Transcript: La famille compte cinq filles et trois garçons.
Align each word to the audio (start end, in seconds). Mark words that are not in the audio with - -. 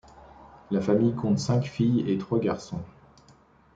La 0.71 0.81
famille 0.81 1.13
compte 1.13 1.37
cinq 1.37 1.61
filles 1.63 2.09
et 2.09 2.17
trois 2.17 2.39
garçons. 2.39 2.81